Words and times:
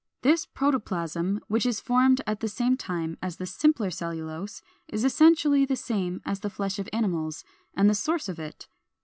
This 0.23 0.47
protoplasm, 0.47 1.41
which 1.47 1.63
is 1.63 1.79
formed 1.79 2.21
at 2.25 2.39
the 2.39 2.47
same 2.47 2.75
time 2.75 3.19
as 3.21 3.37
the 3.37 3.45
simpler 3.45 3.91
cellulose, 3.91 4.63
is 4.87 5.05
essentially 5.05 5.63
the 5.63 5.75
same 5.75 6.23
as 6.25 6.39
the 6.39 6.49
flesh 6.49 6.79
of 6.79 6.89
animals, 6.91 7.43
and 7.75 7.87
the 7.87 7.93
source 7.93 8.27
of 8.27 8.39
it. 8.39 8.67